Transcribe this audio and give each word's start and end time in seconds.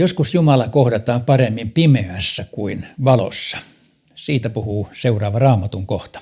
Joskus 0.00 0.34
Jumala 0.34 0.68
kohdataan 0.68 1.22
paremmin 1.22 1.70
pimeässä 1.70 2.44
kuin 2.50 2.86
valossa. 3.04 3.58
Siitä 4.14 4.50
puhuu 4.50 4.88
seuraava 4.92 5.38
raamatun 5.38 5.86
kohta. 5.86 6.20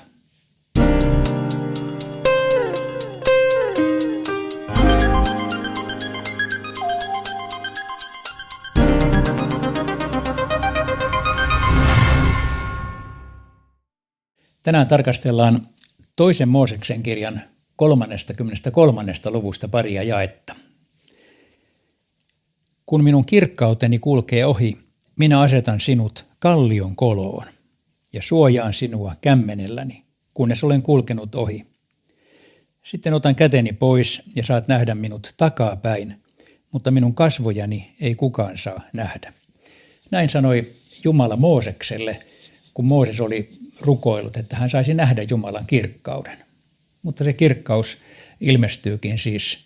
Tänään 14.63 14.87
tarkastellaan 14.87 15.67
toisen 16.15 16.49
Mooseksen 16.49 17.03
kirjan 17.03 17.41
33. 17.75 19.03
luvusta 19.25 19.67
paria 19.67 20.03
jaetta. 20.03 20.66
Kun 22.87 23.03
minun 23.03 23.25
kirkkauteni 23.25 23.99
kulkee 23.99 24.45
ohi, 24.45 24.77
minä 25.19 25.41
asetan 25.41 25.81
sinut 25.81 26.25
kallion 26.39 26.95
koloon 26.95 27.45
ja 28.13 28.21
suojaan 28.21 28.73
sinua 28.73 29.15
kämmenelläni, 29.21 30.03
kunnes 30.33 30.63
olen 30.63 30.81
kulkenut 30.81 31.35
ohi. 31.35 31.65
Sitten 32.83 33.13
otan 33.13 33.35
käteni 33.35 33.73
pois 33.73 34.21
ja 34.35 34.43
saat 34.43 34.67
nähdä 34.67 34.95
minut 34.95 35.33
takaa 35.37 35.75
päin, 35.75 36.23
mutta 36.71 36.91
minun 36.91 37.15
kasvojani 37.15 37.95
ei 37.99 38.15
kukaan 38.15 38.57
saa 38.57 38.81
nähdä. 38.93 39.33
Näin 40.11 40.29
sanoi 40.29 40.71
Jumala 41.03 41.35
Moosekselle, 41.35 42.17
kun 42.73 42.85
Mooses 42.85 43.21
oli 43.21 43.49
rukoillut, 43.81 44.37
että 44.37 44.55
hän 44.55 44.69
saisi 44.69 44.93
nähdä 44.93 45.23
Jumalan 45.29 45.67
kirkkauden. 45.67 46.37
Mutta 47.01 47.23
se 47.23 47.33
kirkkaus 47.33 47.97
ilmestyykin 48.41 49.19
siis 49.19 49.59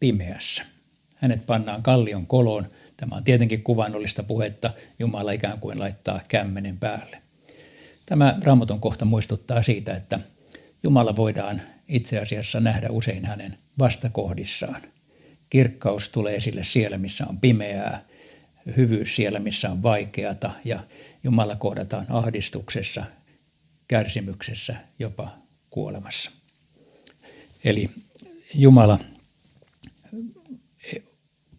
pimeässä. 0.00 0.71
Hänet 1.22 1.46
pannaan 1.46 1.82
kallion 1.82 2.26
koloon. 2.26 2.66
Tämä 2.96 3.16
on 3.16 3.24
tietenkin 3.24 3.62
kuvannollista 3.62 4.22
puhetta. 4.22 4.70
Jumala 4.98 5.32
ikään 5.32 5.58
kuin 5.58 5.78
laittaa 5.78 6.20
kämmenen 6.28 6.78
päälle. 6.78 7.22
Tämä 8.06 8.38
raamatun 8.42 8.80
kohta 8.80 9.04
muistuttaa 9.04 9.62
siitä, 9.62 9.96
että 9.96 10.20
Jumala 10.82 11.16
voidaan 11.16 11.62
itse 11.88 12.18
asiassa 12.18 12.60
nähdä 12.60 12.88
usein 12.90 13.24
hänen 13.24 13.58
vastakohdissaan. 13.78 14.82
Kirkkaus 15.50 16.08
tulee 16.08 16.36
esille 16.36 16.64
siellä, 16.64 16.98
missä 16.98 17.24
on 17.28 17.40
pimeää, 17.40 18.04
hyvyys 18.76 19.16
siellä, 19.16 19.38
missä 19.38 19.70
on 19.70 19.82
vaikeata 19.82 20.50
ja 20.64 20.80
Jumala 21.24 21.56
kohdataan 21.56 22.06
ahdistuksessa, 22.08 23.04
kärsimyksessä, 23.88 24.76
jopa 24.98 25.28
kuolemassa. 25.70 26.30
Eli 27.64 27.90
Jumala 28.54 28.98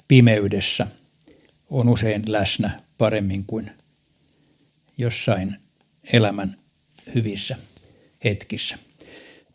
pimeydessä 0.08 0.88
on 1.70 1.90
usein 1.90 2.24
läsnä 2.28 2.82
paremmin 2.98 3.46
kuin 3.46 3.72
jossain 4.98 5.56
elämän 6.14 6.58
hyvissä 7.16 7.56
hetkissä. 8.24 8.78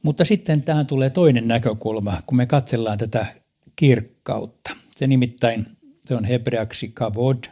Mutta 0.02 0.24
sitten 0.24 0.62
tähän 0.62 0.86
tulee 0.86 1.10
toinen 1.10 1.48
näkökulma, 1.48 2.22
kun 2.26 2.36
me 2.36 2.46
katsellaan 2.46 2.98
tätä 2.98 3.26
kirkkautta. 3.76 4.70
Se 4.96 5.06
nimittäin, 5.06 5.66
se 6.06 6.14
on 6.14 6.24
hebreaksi 6.24 6.88
kavod 6.88 7.44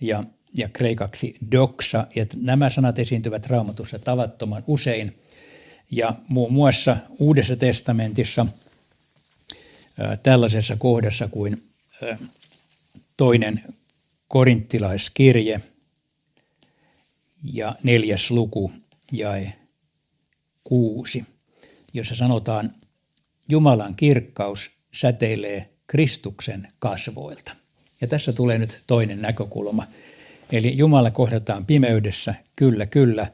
ja 0.00 0.24
ja 0.54 0.68
kreikaksi 0.68 1.34
doxa. 1.52 2.06
Ja 2.14 2.26
nämä 2.36 2.70
sanat 2.70 2.98
esiintyvät 2.98 3.46
raamatussa 3.46 3.98
tavattoman 3.98 4.64
usein. 4.66 5.18
Ja 5.90 6.14
muun 6.28 6.52
muassa 6.52 6.96
Uudessa 7.18 7.56
testamentissa 7.56 8.46
tällaisessa 10.22 10.76
kohdassa 10.76 11.28
kuin 11.28 11.67
toinen 13.16 13.62
korinttilaiskirje 14.28 15.60
ja 17.42 17.74
neljäs 17.82 18.30
luku 18.30 18.72
jae 19.12 19.52
kuusi, 20.64 21.24
jossa 21.92 22.14
sanotaan, 22.14 22.74
Jumalan 23.48 23.94
kirkkaus 23.94 24.70
säteilee 24.94 25.68
Kristuksen 25.86 26.72
kasvoilta. 26.78 27.52
Ja 28.00 28.06
tässä 28.06 28.32
tulee 28.32 28.58
nyt 28.58 28.82
toinen 28.86 29.22
näkökulma. 29.22 29.84
Eli 30.52 30.76
Jumala 30.76 31.10
kohdataan 31.10 31.66
pimeydessä, 31.66 32.34
kyllä, 32.56 32.86
kyllä, 32.86 33.26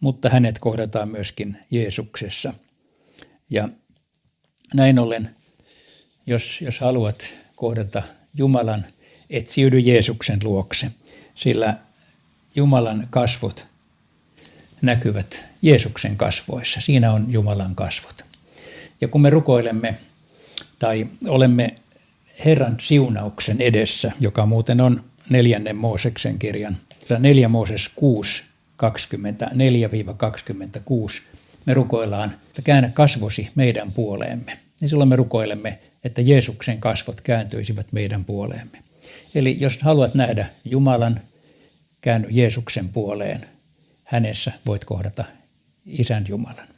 mutta 0.00 0.28
hänet 0.28 0.58
kohdataan 0.58 1.08
myöskin 1.08 1.56
Jeesuksessa. 1.70 2.54
Ja 3.50 3.68
näin 4.74 4.98
ollen, 4.98 5.36
jos, 6.26 6.60
jos 6.60 6.80
haluat 6.80 7.34
kohdata 7.62 8.02
Jumalan, 8.34 8.84
etsiydy 9.30 9.78
Jeesuksen 9.78 10.38
luokse, 10.42 10.90
sillä 11.34 11.76
Jumalan 12.54 13.06
kasvot 13.10 13.66
näkyvät 14.80 15.44
Jeesuksen 15.62 16.16
kasvoissa. 16.16 16.80
Siinä 16.80 17.12
on 17.12 17.26
Jumalan 17.28 17.74
kasvot. 17.74 18.24
Ja 19.00 19.08
kun 19.08 19.20
me 19.20 19.30
rukoilemme 19.30 19.94
tai 20.78 21.06
olemme 21.28 21.74
Herran 22.44 22.76
siunauksen 22.80 23.60
edessä, 23.60 24.12
joka 24.20 24.46
muuten 24.46 24.80
on 24.80 25.04
neljännen 25.30 25.76
Mooseksen 25.76 26.38
kirjan, 26.38 26.76
4 27.18 27.48
Mooses 27.48 27.88
6, 27.88 28.42
24-26, 28.82 28.86
me 31.66 31.74
rukoillaan, 31.74 32.34
että 32.46 32.62
käännä 32.62 32.90
kasvosi 32.94 33.50
meidän 33.54 33.92
puoleemme. 33.92 34.58
Ja 34.80 34.88
silloin 34.88 35.08
me 35.08 35.16
rukoilemme, 35.16 35.78
että 36.04 36.20
Jeesuksen 36.20 36.80
kasvot 36.80 37.20
kääntyisivät 37.20 37.92
meidän 37.92 38.24
puoleemme. 38.24 38.82
Eli 39.34 39.56
jos 39.60 39.78
haluat 39.80 40.14
nähdä 40.14 40.46
Jumalan, 40.64 41.20
käänny 42.00 42.28
Jeesuksen 42.30 42.88
puoleen. 42.88 43.46
Hänessä 44.04 44.52
voit 44.66 44.84
kohdata 44.84 45.24
Isän 45.86 46.24
Jumalan. 46.28 46.68